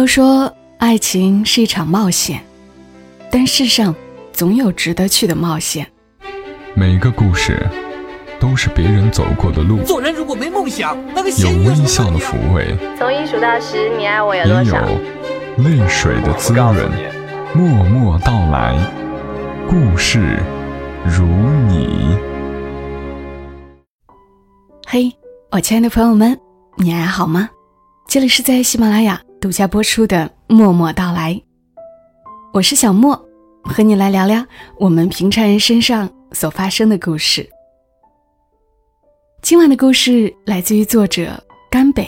[0.00, 2.40] 都说爱情是一场冒险，
[3.30, 3.94] 但世上
[4.32, 5.86] 总有值得去的冒险。
[6.74, 7.68] 每个故事
[8.40, 14.74] 都是别人走过的路，做人如果没梦想，那个有微笑的抚慰，从一数到十，你爱我有也有？
[15.58, 16.90] 泪水的滋润。
[17.54, 18.78] 默默到来，
[19.68, 20.38] 故事
[21.04, 21.26] 如
[21.68, 22.16] 你。
[24.86, 25.12] 嘿，
[25.50, 26.40] 我亲爱的朋友们，
[26.78, 27.50] 你还好吗？
[28.08, 31.32] 这里是在喜马拉雅独家播出的《默默到来》，
[32.52, 33.16] 我是小莫，
[33.64, 34.44] 和你来聊聊
[34.78, 37.48] 我们平常人身上所发生的故事。
[39.40, 42.06] 今晚的故事来自于作者甘北，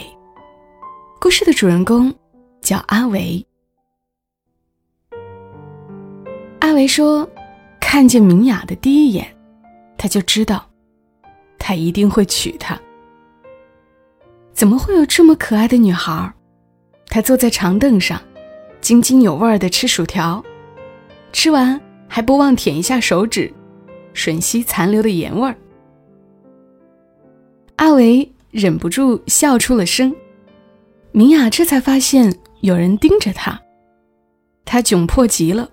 [1.19, 2.13] 故事的主人公
[2.61, 3.43] 叫阿维。
[6.59, 7.27] 阿维说
[7.81, 9.25] ：“看见明雅的第一眼，
[9.97, 10.63] 他就知道，
[11.57, 12.79] 他一定会娶她。
[14.53, 16.31] 怎么会有这么可爱的女孩儿？
[17.13, 18.19] 他坐在长凳上，
[18.81, 20.43] 津津有味地吃薯条，
[21.31, 23.53] 吃完还不忘舔一下手指，
[24.15, 25.55] 吮吸残留的盐味儿。
[27.75, 30.11] 阿维忍不住笑出了声。
[31.11, 33.61] 明雅这才发现有人盯着他，
[34.65, 35.69] 他窘迫极了。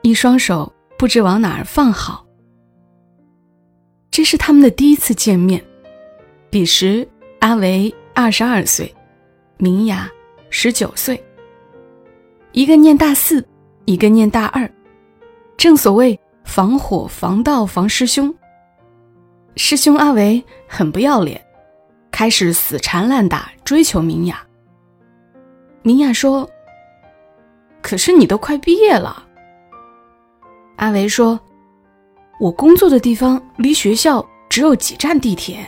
[0.00, 2.24] 一双手不知往哪儿放好。
[4.10, 5.62] 这是他们的第一次见面，
[6.48, 7.06] 彼时
[7.40, 8.90] 阿维二十二岁，
[9.58, 10.10] 明雅
[10.50, 11.22] 十九岁。
[12.52, 13.46] 一个念大四，
[13.84, 14.70] 一个念大二，
[15.56, 18.34] 正所谓防火、防盗、防师兄。
[19.56, 21.40] 师兄阿维很不要脸，
[22.10, 24.44] 开始死缠烂打追求明雅。
[25.82, 26.48] 明雅说
[27.80, 29.26] ：“可是你都快毕业了。”
[30.76, 31.38] 阿维说
[32.40, 35.64] ：“我工作的地方离学校只有几站地铁。”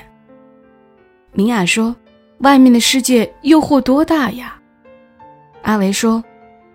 [1.33, 1.95] 明雅说
[2.41, 4.59] ：“外面的世界诱惑多大呀？”
[5.63, 6.23] 阿维说：“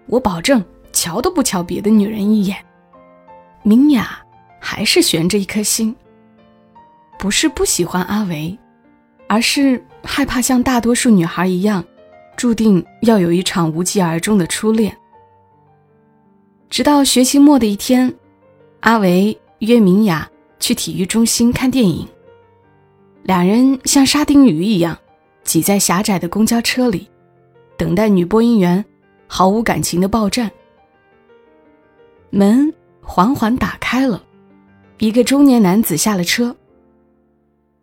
[0.07, 2.57] 我保证瞧都不瞧别的女人一眼。”
[3.63, 4.17] 明雅
[4.59, 5.95] 还是悬着一颗心，
[7.19, 8.57] 不是不喜欢阿维，
[9.27, 11.83] 而是害怕像大多数女孩一样，
[12.35, 14.95] 注定要有一场无疾而终的初恋。
[16.69, 18.13] 直到学期末的一天。
[18.81, 20.29] 阿维约明雅
[20.59, 22.07] 去体育中心看电影，
[23.23, 24.97] 两人像沙丁鱼一样
[25.43, 27.09] 挤在狭窄的公交车里，
[27.77, 28.83] 等待女播音员
[29.27, 30.51] 毫无感情的报站。
[32.29, 34.21] 门缓缓打开了，
[34.97, 36.55] 一个中年男子下了车。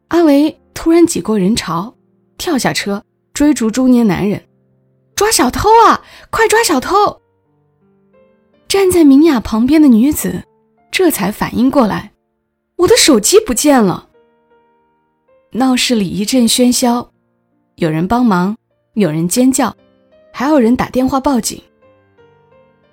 [0.08, 1.94] 阿维突然挤过人潮，
[2.36, 3.02] 跳下车
[3.32, 4.44] 追逐中年男人，
[5.16, 6.02] 抓小偷啊！
[6.30, 7.20] 快抓小偷！
[8.68, 10.42] 站在明雅旁边的女子。
[10.90, 12.12] 这才反应过来，
[12.76, 14.10] 我的手机不见了。
[15.50, 17.10] 闹市里一阵喧嚣，
[17.74, 18.56] 有人帮忙，
[18.92, 19.74] 有人尖叫，
[20.36, 21.62] 还有人打电话报警。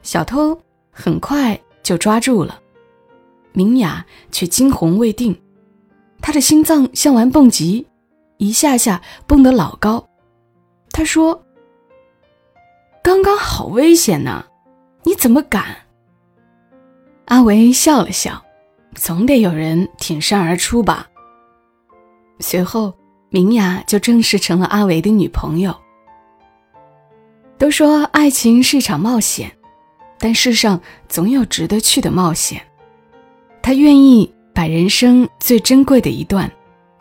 [0.03, 0.55] 小偷
[0.91, 2.61] 很快就抓住了，
[3.51, 5.35] 明雅却惊魂未定，
[6.21, 7.87] 她的心脏像玩蹦极，
[8.37, 10.07] 一下下蹦得老高。
[10.91, 11.43] 她说
[13.01, 14.45] ：“刚刚好危险呐，
[15.01, 15.75] 你怎么敢？”
[17.25, 18.39] 阿维笑了笑，
[18.93, 21.07] 总得有人挺身而出吧。
[22.39, 22.93] 随后，
[23.29, 25.75] 明雅就正式成了阿维的女朋友。
[27.61, 29.51] 都说爱情是一场冒险，
[30.17, 32.59] 但世上总有值得去的冒险。
[33.61, 36.51] 他愿意把人生最珍贵的一段，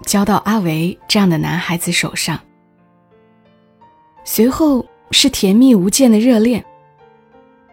[0.03, 2.39] 交到阿维这样的男孩子手上。
[4.23, 6.63] 随后是甜蜜无间的热恋。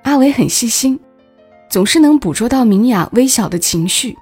[0.04, 0.98] 阿维很细心。
[1.70, 4.18] 总是能捕捉到明雅微小的情绪，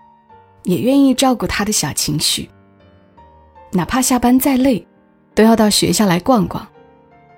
[0.64, 2.50] 也愿意照顾她的小情绪。
[3.72, 4.88] 哪怕下班再累，
[5.36, 6.68] 都要到学校来逛逛，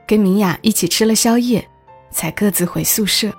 [0.07, 1.67] 跟明雅一起吃了宵夜，
[2.09, 3.31] 才各自回宿舍。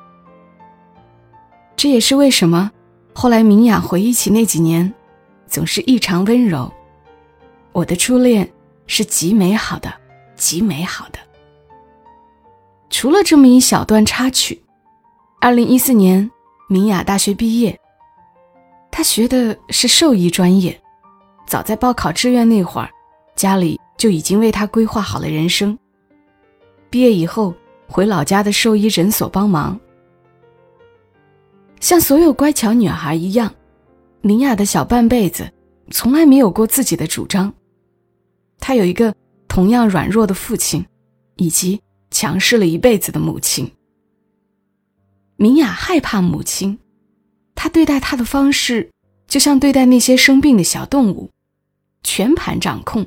[1.74, 2.70] 这也是为什么
[3.14, 4.92] 后来明雅回忆起那几年，
[5.46, 6.70] 总是异常温柔。
[7.72, 8.48] 我的初恋
[8.86, 9.92] 是极美好的，
[10.36, 11.18] 极美好的。
[12.90, 14.62] 除了这么一小段插曲，
[15.40, 16.30] 二零一四年。
[16.70, 17.80] 明雅大学毕业，
[18.90, 20.78] 她学的是兽医专业。
[21.46, 22.90] 早在报考志愿那会儿，
[23.34, 25.78] 家里就已经为她规划好了人生。
[26.90, 27.54] 毕业以后，
[27.86, 29.78] 回老家的兽医诊所帮忙。
[31.80, 33.54] 像所有乖巧女孩一样，
[34.20, 35.50] 明雅的小半辈子
[35.90, 37.52] 从来没有过自己的主张。
[38.58, 39.14] 她有一个
[39.46, 40.84] 同样软弱的父亲，
[41.36, 41.80] 以及
[42.10, 43.70] 强势了一辈子的母亲。
[45.36, 46.78] 明雅害怕母亲，
[47.54, 48.90] 她对待她的方式
[49.28, 51.30] 就像对待那些生病的小动物，
[52.02, 53.06] 全盘掌控，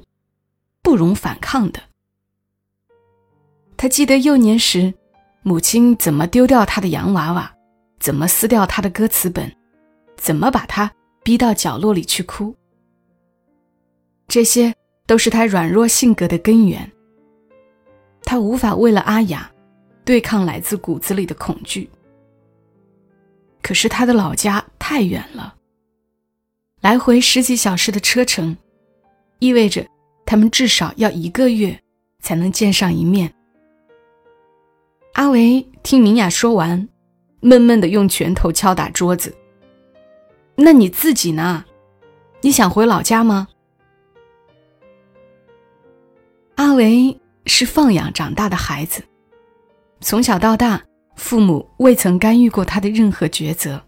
[0.82, 1.82] 不容反抗的。
[3.82, 4.94] 他记得幼年时，
[5.42, 7.52] 母亲怎么丢掉他的洋娃娃，
[8.00, 9.52] 怎么撕掉他的歌词本，
[10.18, 10.92] 怎么把他
[11.24, 12.56] 逼到角落里去哭。
[14.28, 14.72] 这些
[15.08, 16.92] 都是他软弱性格的根源。
[18.22, 19.52] 他无法为了阿雅，
[20.06, 21.90] 对抗来自骨子里的恐惧。
[23.64, 25.56] 可是他的老家太远了，
[26.82, 28.56] 来回十几小时的车程，
[29.40, 29.84] 意味着
[30.24, 31.76] 他们至少要一个月
[32.20, 33.34] 才能见上一面。
[35.14, 36.88] 阿维听明雅说完，
[37.42, 39.36] 闷闷的用拳头敲打桌子。
[40.56, 41.66] 那你自己呢？
[42.42, 43.48] 你想回老家吗？
[46.56, 49.04] 阿维是放养长大的孩子，
[50.00, 50.82] 从小到大，
[51.16, 53.82] 父母未曾干预过他的任何抉择。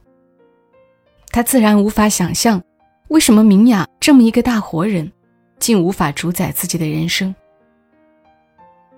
[1.29, 2.61] 他自然无法想象，
[3.07, 5.09] 为什么明雅这么一个大活人，
[5.57, 7.33] 竟无法主宰自己的人生。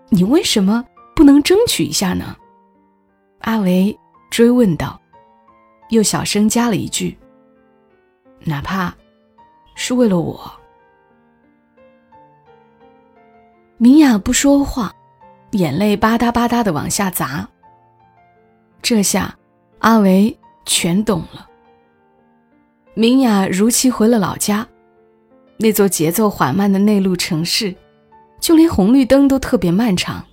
[0.09, 0.83] 你为什么？
[1.15, 2.35] 不能争取一下呢？
[3.39, 3.97] 阿维
[4.29, 4.99] 追问道，
[5.89, 7.17] 又小声加了一句
[8.43, 8.93] ：“哪怕
[9.75, 10.51] 是为了我。”
[13.77, 14.91] 明雅不说话，
[15.51, 17.47] 眼泪吧嗒吧嗒的往下砸。
[18.81, 19.33] 这下，
[19.79, 21.47] 阿维全懂了。
[22.93, 24.67] 明雅如期回了老家，
[25.57, 27.75] 那座节奏缓慢的内陆城市，
[28.39, 30.25] 就连红绿灯都特别漫长。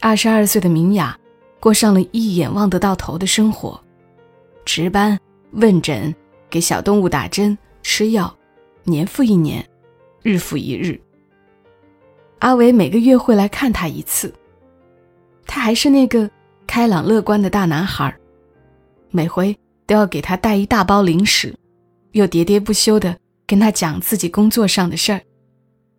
[0.00, 1.18] 二十二岁的明雅，
[1.58, 3.80] 过上了一眼望得到头的生活，
[4.64, 5.18] 值班、
[5.52, 6.14] 问诊、
[6.48, 8.34] 给小动物打针、吃药，
[8.84, 9.66] 年复一年，
[10.22, 11.00] 日复一日。
[12.40, 14.32] 阿伟每个月会来看他一次，
[15.46, 16.30] 他还是那个
[16.66, 18.14] 开朗乐观的大男孩，
[19.10, 19.56] 每回
[19.86, 21.56] 都要给他带一大包零食，
[22.12, 23.16] 又喋喋不休地
[23.46, 25.20] 跟他讲自己工作上的事儿，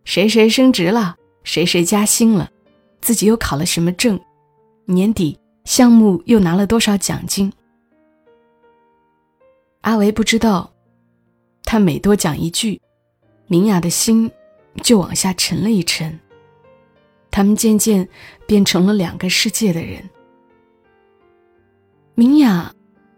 [0.06, 2.50] 谁谁升职了，谁谁加薪了。
[3.08, 4.20] 自己又考了什么证？
[4.84, 7.50] 年底项目又拿了多少奖金？
[9.80, 10.70] 阿维不知道，
[11.64, 12.82] 他每多讲一句，
[13.48, 14.30] 明雅的心
[14.84, 16.20] 就往下沉了一沉。
[17.32, 18.06] 他们渐渐
[18.46, 20.04] 变成了两个世界的人。
[22.14, 22.74] 明雅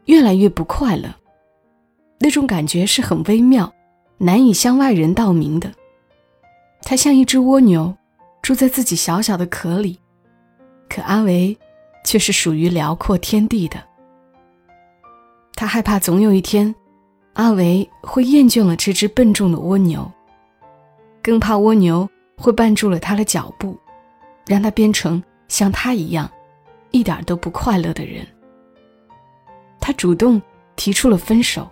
[0.05, 1.11] 越来越不快乐，
[2.19, 3.73] 那种感觉是很微妙，
[4.19, 5.73] 难以向外人道明的。
[6.83, 7.91] 他像一只蜗牛。
[8.41, 9.99] 住在自己小小的壳里，
[10.89, 11.55] 可阿维
[12.03, 13.83] 却是属于辽阔天地的。
[15.55, 16.73] 他害怕总有一天，
[17.33, 20.09] 阿维会厌倦了这只笨重的蜗牛，
[21.21, 23.77] 更怕蜗牛会绊住了他的脚步，
[24.47, 26.29] 让他变成像他一样
[26.91, 28.25] 一点都不快乐的人。
[29.79, 30.41] 他主动
[30.75, 31.69] 提出了分手，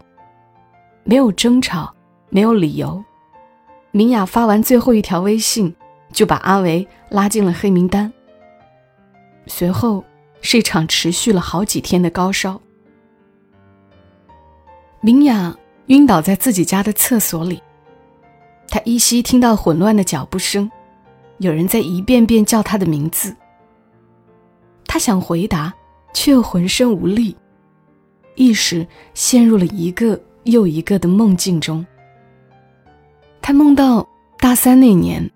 [1.03, 1.93] 没有争吵，
[2.29, 3.03] 没有理由。
[3.91, 5.73] 明雅发完最后一条微信。
[6.11, 8.11] 就把阿维拉进了黑名单。
[9.45, 10.03] 随后
[10.41, 12.59] 是一场持续了好几天的高烧。
[14.99, 15.55] 明雅
[15.87, 17.61] 晕倒在自己家的厕所里，
[18.67, 20.69] 她依稀听到混乱的脚步声，
[21.37, 23.33] 有人在一遍遍叫她的名字。
[24.85, 25.73] 她想回答，
[26.13, 27.35] 却又浑身无力，
[28.35, 31.85] 意识陷入了一个又一个的梦境中。
[33.41, 34.05] 她梦到
[34.39, 35.29] 大三那年。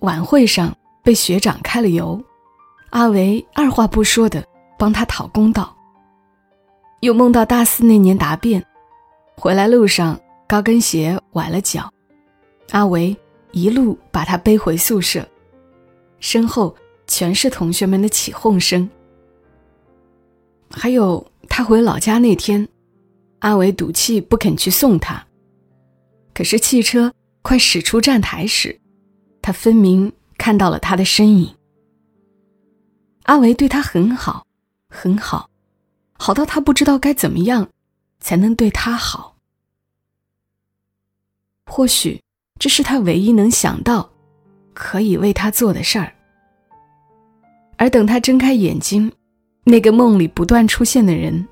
[0.00, 2.22] 晚会上被学长开了油，
[2.90, 4.44] 阿维二话不说的
[4.78, 5.74] 帮他讨公道。
[7.00, 8.64] 又梦到大四那年答辩，
[9.36, 11.92] 回来路上高跟鞋崴了脚，
[12.70, 13.16] 阿维
[13.52, 15.26] 一路把他背回宿舍，
[16.20, 16.74] 身后
[17.06, 18.88] 全是同学们的起哄声。
[20.70, 22.68] 还有他回老家那天，
[23.40, 25.26] 阿维赌气不肯去送他，
[26.34, 27.12] 可是汽车
[27.42, 28.78] 快驶出站台时。
[29.48, 31.56] 他分明看到了他的身影。
[33.22, 34.46] 阿维对他很好，
[34.90, 35.48] 很好，
[36.18, 37.66] 好到他不知道该怎么样
[38.20, 39.38] 才能对他好。
[41.64, 42.20] 或许
[42.58, 44.10] 这是他唯一能想到
[44.74, 46.12] 可以为他做的事儿。
[47.78, 49.10] 而等他睁开眼睛，
[49.64, 51.48] 那个梦里不断出现的人，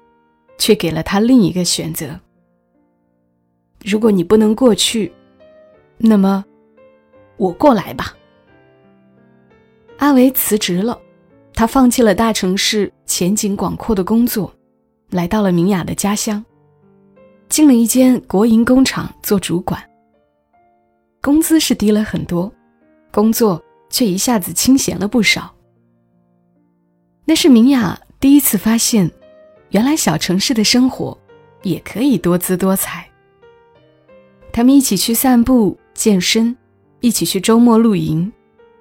[0.59, 2.21] 却给了他另一个选择：
[3.83, 5.11] 如果你不能过去，
[5.97, 6.45] 那么。
[7.37, 8.17] 我过来吧。
[9.99, 10.99] 阿维辞职了，
[11.55, 14.53] 他放弃了大城市前景广阔的工作，
[15.11, 16.45] 来到了明雅的家乡，
[17.49, 19.83] 进了一间国营工厂做主管。
[21.23, 22.53] 工资是低了很多，
[23.11, 25.55] 工作却一下子清闲了不少。
[27.25, 29.11] 那是明雅第一次发现，
[29.71, 31.17] 原来小城市的生活
[31.63, 33.09] 也可以多姿多彩。
[34.53, 36.57] 他们一起去散步、健身。
[37.07, 38.33] 一起去周末露营，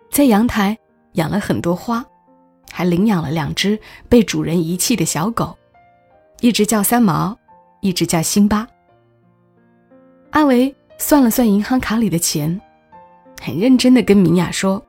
[0.09, 0.75] 在阳台
[1.11, 2.03] 养了很多花，
[2.71, 3.79] 还领养了两只
[4.09, 5.55] 被主人遗弃的小狗，
[6.41, 7.37] 一只叫三毛，
[7.81, 8.67] 一只叫辛巴。
[10.31, 12.59] 阿维算了算银行卡里的钱，
[13.39, 14.83] 很认真的跟明雅说：“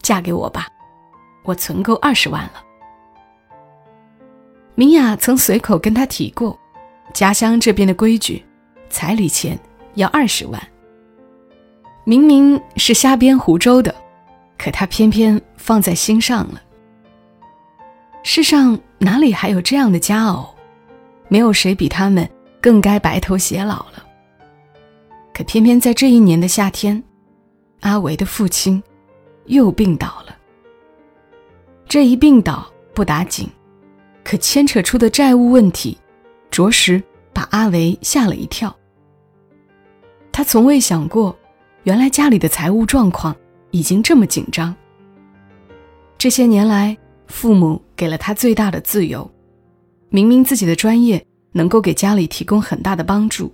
[0.00, 0.66] 嫁给我吧，
[1.44, 2.64] 我存够二十万了。”
[4.74, 6.58] 明雅曾随口跟他提过，
[7.12, 8.42] 家乡这边的规矩，
[8.88, 9.60] 彩礼钱
[9.96, 10.58] 要二十万。
[12.04, 13.94] 明明是瞎编胡诌的，
[14.58, 16.60] 可他偏偏放在心上了。
[18.22, 20.46] 世上哪里还有这样的佳偶？
[21.28, 22.28] 没有谁比他们
[22.60, 24.04] 更该白头偕老了。
[25.32, 27.02] 可偏偏在这一年的夏天，
[27.80, 28.82] 阿维的父亲
[29.46, 30.36] 又病倒了。
[31.88, 33.48] 这一病倒不打紧。
[34.24, 35.98] 可牵扯出的债务问题，
[36.48, 38.74] 着实把阿维吓了一跳。
[40.30, 41.36] 他从未想过，
[41.84, 43.34] 原来家里的财务状况
[43.70, 44.74] 已经这么紧张。
[46.16, 46.96] 这些年来，
[47.26, 49.28] 父母给了他最大的自由，
[50.08, 53.52] 明明自己的专业能够给家里提供很大的帮助，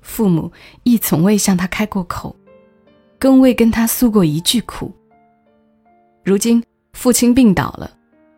[0.00, 0.50] 父母
[0.84, 2.34] 亦从未向他开过口，
[3.18, 4.92] 更未跟他诉过一句苦。
[6.24, 7.92] 如今父亲病倒了。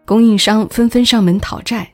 [0.07, 1.87] 供应商纷纷上门讨债，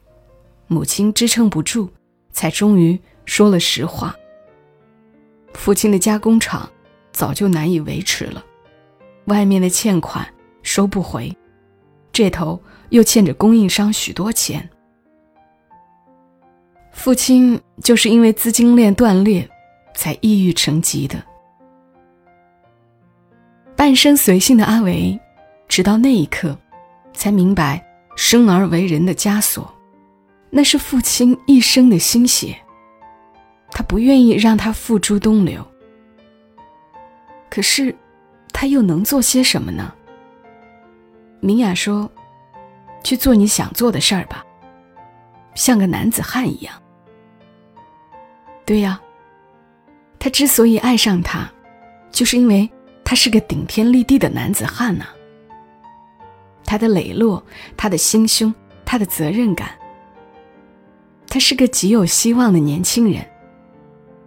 [0.68, 1.90] 母亲支撑不住，
[2.30, 4.14] 才终于说了实话。
[5.52, 6.70] 父亲的加工厂
[7.14, 8.44] 早就难以维持了，
[9.26, 10.26] 外面的欠款
[10.62, 11.34] 收不回，
[12.12, 14.68] 这头又欠着供应商许多钱。
[16.90, 19.48] 父亲就是因为资金链断裂，
[19.94, 21.22] 才抑郁成疾的。
[23.76, 25.18] 半生随性的阿维，
[25.68, 26.58] 直到那一刻，
[27.14, 27.82] 才明白。
[28.16, 29.74] 生而为人的枷锁，
[30.48, 32.56] 那是父亲一生的心血。
[33.72, 35.66] 他不愿意让他付诸东流，
[37.54, 37.94] 可是，
[38.52, 39.94] 他又能做些什么呢？
[41.38, 42.10] 明雅说
[43.04, 44.44] ：“去做你想做的事儿吧，
[45.54, 46.74] 像个男子汉一样。”
[48.66, 49.00] 对呀，
[50.18, 51.48] 他之所以爱上他，
[52.10, 52.68] 就是因为
[53.04, 55.06] 他是个顶天立地的男子汉呐。
[56.64, 57.40] 他的磊落，
[57.76, 58.52] 他的心胸，
[58.84, 59.68] 他的责任感。
[61.28, 63.24] 他是个极有希望的年轻人，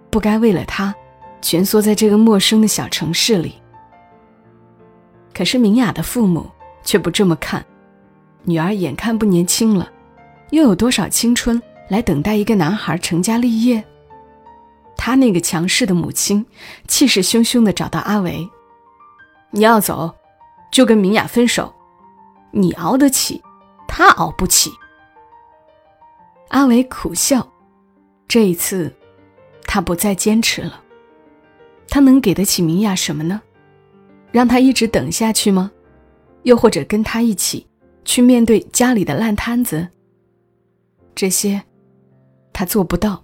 [0.09, 0.95] 不该为了他，
[1.41, 3.55] 蜷缩在这个陌生的小城市里。
[5.33, 6.49] 可是明雅的父母
[6.83, 7.65] 却不这么看，
[8.43, 9.89] 女儿眼看不年轻了，
[10.49, 13.83] 又有多少青春来等待一个男孩成家立业？
[14.97, 16.45] 他那个强势的母亲，
[16.87, 18.49] 气势汹汹地找到阿维
[19.51, 20.13] ：“你要走，
[20.71, 21.73] 就跟明雅分手。”
[22.51, 23.43] 你熬得起，
[23.87, 24.71] 他熬不起。
[26.49, 27.47] 阿伟苦笑，
[28.27, 28.91] 这一次，
[29.67, 30.81] 他不再坚持了。
[31.89, 33.41] 他能给得起明雅什么呢？
[34.31, 35.71] 让他一直等下去吗？
[36.43, 37.65] 又或者跟他一起
[38.05, 39.87] 去面对家里的烂摊子？
[41.15, 41.61] 这些，
[42.53, 43.23] 他做不到，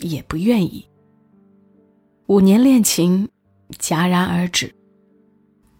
[0.00, 0.86] 也不愿意。
[2.26, 3.28] 五年恋情
[3.78, 4.74] 戛然而止。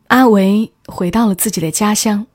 [0.09, 2.27] 阿维回到了自己的家乡。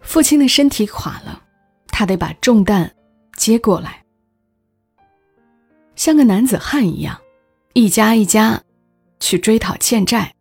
[0.00, 1.42] 父亲的身体垮了，
[1.88, 2.94] 他得把重担
[3.36, 4.04] 接过来，
[5.96, 7.18] 像个男子汉一样，
[7.74, 8.62] 一家一家
[9.18, 10.32] 去追讨欠债，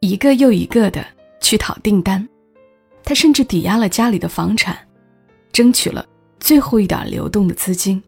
[0.00, 1.04] 一个又一个的
[1.40, 2.28] 去讨订单。
[3.04, 4.76] 他甚至抵押了家里的房产，
[5.52, 6.04] 争取了
[6.40, 8.02] 最后一点流动的资金。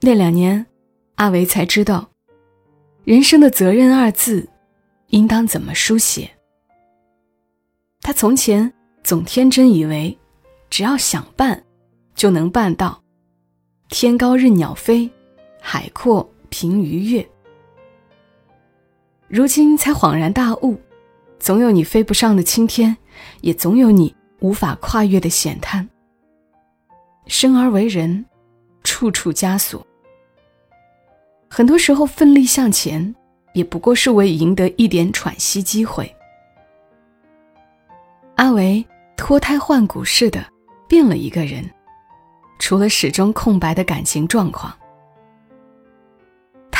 [0.00, 0.64] 那两年，
[1.16, 2.08] 阿维才知道，
[3.04, 4.48] 人生的责任二字，
[5.08, 6.30] 应当怎么书写。
[8.00, 8.72] 他从前。
[9.02, 10.16] 总天真以为，
[10.68, 11.64] 只要想办，
[12.14, 13.02] 就能办到。
[13.88, 15.10] 天高任鸟飞，
[15.58, 17.26] 海阔平愉悦。
[19.28, 20.78] 如今才恍然大悟，
[21.38, 22.96] 总有你飞不上的青天，
[23.40, 25.88] 也总有你无法跨越的险滩。
[27.26, 28.24] 生而为人，
[28.82, 29.86] 处处枷锁。
[31.48, 33.14] 很多时候奋力向前，
[33.54, 36.12] 也不过是为赢得一点喘息机会。
[38.36, 38.84] 阿维
[39.16, 40.44] 脱胎换骨似的
[40.88, 41.68] 变了一个人，
[42.58, 44.74] 除了始终空白的感情状况，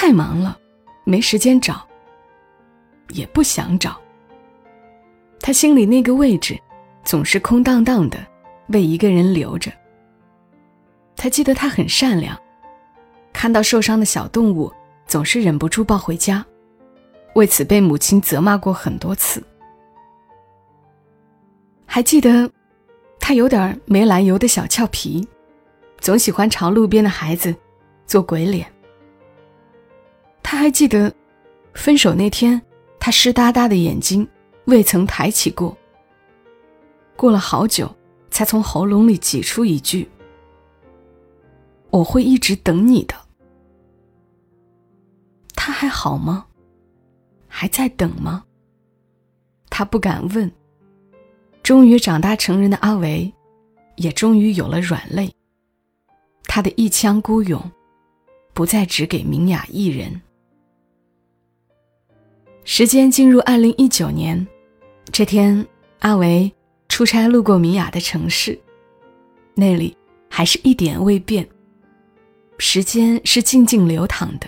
[0.03, 0.59] 太忙了，
[1.05, 1.87] 没时间找，
[3.11, 4.01] 也不想找。
[5.41, 6.59] 他心里那个位置，
[7.05, 8.17] 总是空荡荡的，
[8.69, 9.71] 为一个人留着。
[11.17, 12.35] 他记得他很善良，
[13.31, 14.73] 看到受伤的小动物，
[15.07, 16.43] 总是忍不住抱回家，
[17.35, 19.45] 为此被母亲责骂过很多次。
[21.85, 22.51] 还记得，
[23.21, 25.29] 他有点没来由的小俏皮，
[25.99, 27.55] 总喜欢朝路边的孩子
[28.07, 28.67] 做鬼脸。
[30.51, 31.15] 他还记得，
[31.75, 32.61] 分手那天，
[32.99, 34.27] 他湿哒哒的眼睛
[34.65, 35.79] 未曾抬起过，
[37.15, 37.89] 过了好久，
[38.33, 40.11] 才从喉咙里挤出一句
[41.91, 43.15] ：“我会一直等你的。”
[45.55, 46.47] 他还好吗？
[47.47, 48.45] 还在等吗？
[49.71, 50.51] 他不敢问。
[51.63, 53.33] 终于长大成人的阿维，
[53.95, 55.33] 也终于有了软肋。
[56.43, 57.71] 他的一腔孤勇，
[58.53, 60.21] 不再只给明雅一人。
[62.65, 64.47] 时间进入二零一九年，
[65.11, 65.67] 这天，
[66.01, 66.51] 阿维
[66.89, 68.59] 出差路过米雅的城市，
[69.55, 69.97] 那里
[70.29, 71.47] 还是一点未变。
[72.59, 74.47] 时间是静静流淌的，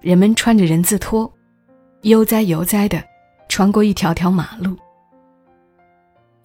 [0.00, 1.32] 人们穿着人字拖，
[2.02, 3.02] 悠哉悠哉的
[3.48, 4.76] 穿过一条条马路。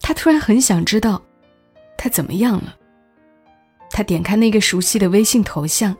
[0.00, 1.20] 他突然很想知道，
[1.98, 2.76] 他怎么样了。
[3.90, 5.94] 他点开那个熟悉的微信头像，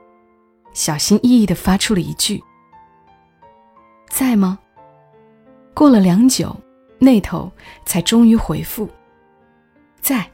[0.72, 2.40] 小心翼翼的发出了一句
[4.10, 4.58] ：“在吗？”
[5.72, 6.54] 过了良久，
[6.98, 7.50] 那头
[7.86, 8.86] 才终于回复
[10.02, 10.28] ：“在。”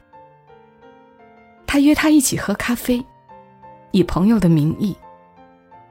[1.65, 3.01] 他约他一起喝咖啡，
[3.91, 4.95] 以朋友的名义，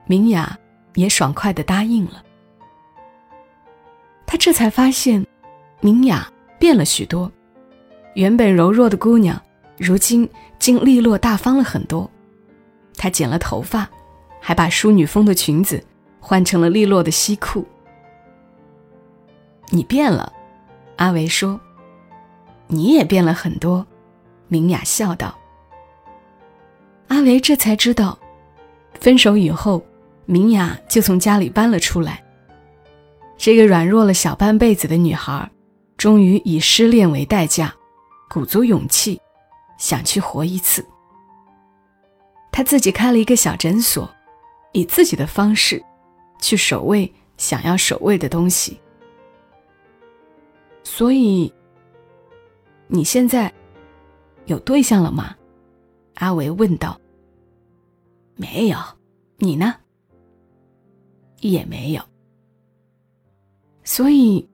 [0.07, 0.59] 明雅
[0.95, 2.23] 也爽快的答应了。
[4.26, 5.25] 他这才发现，
[5.81, 7.31] 明雅变了许多，
[8.14, 9.40] 原本柔弱的姑娘，
[9.78, 10.28] 如今
[10.59, 12.11] 竟利落大方了很多。
[12.97, 13.88] 她剪了头发，
[14.40, 15.83] 还把淑女风的裙子
[16.19, 17.64] 换成了利落的西裤。
[19.71, 20.33] 你变了，
[20.97, 21.61] 阿维说。
[22.69, 23.87] 你也变了很多，
[24.49, 25.39] 明雅笑道。
[27.09, 28.19] 阿维这才知道，
[28.99, 29.85] 分手以后，
[30.25, 32.25] 明雅就从家里搬了出来。
[33.37, 35.49] 这个软弱了小半辈子的女孩，
[35.97, 37.73] 终于以失恋为代价，
[38.29, 39.21] 鼓足勇气，
[39.79, 40.85] 想去活一次。
[42.51, 44.11] 她自己开了一个小诊所，
[44.73, 45.81] 以自己的方式，
[46.41, 48.81] 去守卫想要守卫的东西。
[50.97, 51.53] 所以，
[52.87, 53.53] 你现在
[54.47, 55.37] 有对象了吗？
[56.15, 56.99] 阿维问道。
[58.35, 58.78] 没有，
[59.37, 59.75] 你呢？
[61.41, 62.02] 也没有。
[63.85, 64.49] 所以，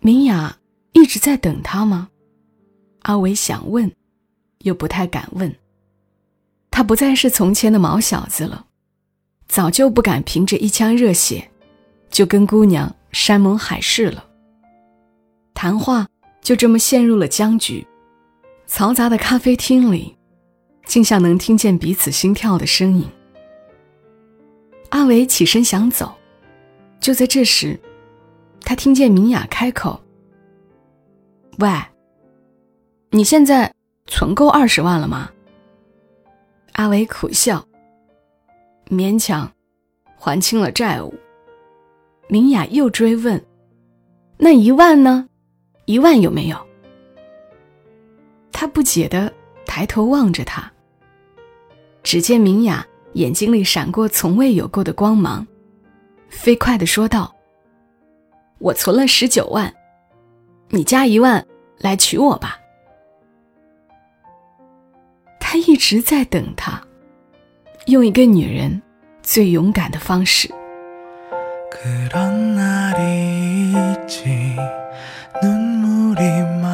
[0.00, 0.54] 明雅
[0.92, 2.10] 一直在等他吗？
[3.04, 3.90] 阿维想问，
[4.58, 5.50] 又不太敢问。
[6.70, 8.66] 他不再是从前的毛小子了，
[9.46, 11.50] 早就不敢凭着一腔热血，
[12.10, 14.27] 就跟姑娘山盟海誓了。
[15.60, 16.06] 谈话
[16.40, 17.84] 就这么陷入了僵局，
[18.68, 20.16] 嘈杂的咖啡厅里，
[20.86, 23.04] 竟像能听见彼此心跳的声音。
[24.90, 26.14] 阿伟起身想走，
[27.00, 27.76] 就在这时，
[28.60, 30.00] 他听见明雅开口
[31.58, 31.68] ：“喂，
[33.10, 33.74] 你现在
[34.06, 35.28] 存够二十万了吗？”
[36.74, 37.66] 阿伟苦笑，
[38.86, 39.50] 勉强
[40.16, 41.12] 还清了债务。
[42.28, 43.44] 明雅又追问
[44.38, 45.27] ：“那一万呢？”
[45.88, 46.66] 一万有没有？
[48.52, 49.32] 他不解的
[49.64, 50.70] 抬头望着他。
[52.02, 55.46] 只见明雅眼睛里闪过从未有过的光芒，
[56.28, 57.34] 飞快的说道
[58.60, 59.74] ：“我存了十九万，
[60.68, 61.42] 你加一万
[61.78, 62.58] 来娶我吧。”
[65.40, 66.78] 他一直在等他，
[67.86, 68.82] 用一个女人
[69.22, 70.52] 最勇敢的方式。
[75.42, 76.22] 눈물이
[76.62, 76.68] 막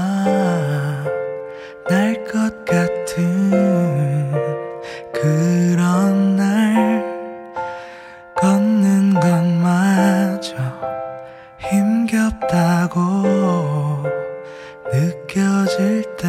[1.88, 4.32] 날 것 같은
[5.12, 7.04] 그런 날
[8.36, 10.54] 걷는 것마저
[11.58, 13.00] 힘겹다고
[14.92, 16.28] 느껴질 때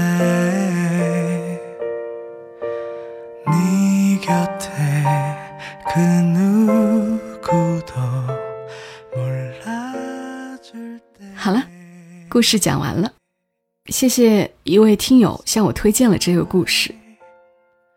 [3.48, 4.70] 네 곁에
[5.94, 7.94] 그 누구도
[9.16, 11.26] 몰라줄 때。
[12.36, 13.10] 故事讲完了，
[13.86, 16.94] 谢谢一位听友向我推荐了这个故事。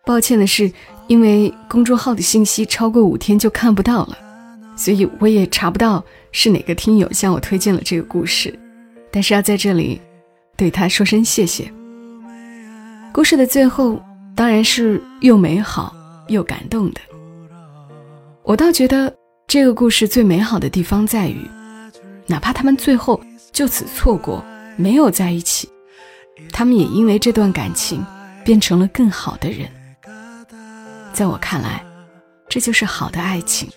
[0.07, 0.71] 抱歉的是，
[1.09, 4.17] 因为公众号的信息超过五天就看不到了，
[4.77, 8.57] 所以我也查不到是哪个听友向我推荐了这个故事。
[9.11, 10.01] 但是要在这里
[10.57, 11.69] 对他说声谢谢。
[13.13, 14.01] 故事的最后
[14.37, 15.93] 当然是又美好
[16.29, 17.01] 又感动的。
[18.45, 19.13] 我倒觉得
[19.49, 21.45] 这个故事最美好的地方在于，
[22.29, 23.21] 哪怕他们最后。
[23.53, 24.45] 就此错过，
[24.77, 25.69] 没有在一起，
[26.53, 28.05] 他们也因为这段感情
[28.45, 29.69] 变成了更好的人。
[31.13, 31.85] 在我看来，
[32.49, 33.69] 这就是好的爱情。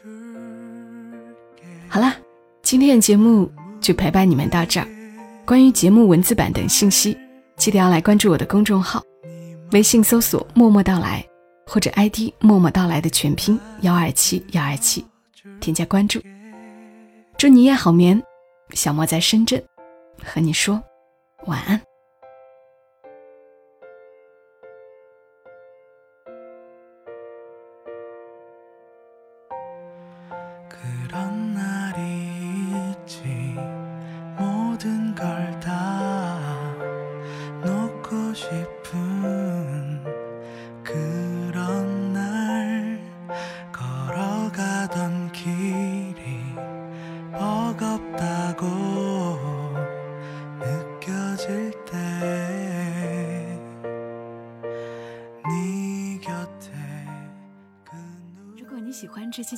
[1.88, 2.15] 好了，
[2.62, 4.88] 今天的节目就陪伴你们到这儿。
[5.45, 7.17] 关于节目文字版等信息，
[7.57, 9.03] 记得要来关注我的公众号，
[9.71, 11.25] 微信搜索“默默到来”
[11.65, 15.03] 或者 ID“ 默默到来”的全拼幺二七幺二七，
[15.60, 16.21] 添加关注。
[17.38, 18.21] 祝你夜好眠。
[18.73, 19.63] 小莫在深圳
[20.23, 20.81] 和你说
[21.45, 21.81] 晚安。